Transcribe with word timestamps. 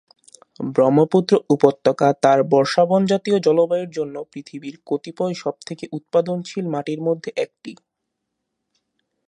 ব্রহ্মপুত্র 0.69 1.33
উপত্যকা 1.49 2.07
তার 2.23 2.39
বর্ষাবন-জাতীয় 2.51 3.37
জলবায়ুর 3.39 3.91
জন্য 3.91 4.15
পৃথিবীর 4.31 4.75
কতিপয় 4.85 5.35
সবথেকে 5.35 5.85
উৎপাদনশীল 5.91 6.65
মাটির 6.67 6.99
মধ্যে 7.01 7.29
একটি। 7.37 7.71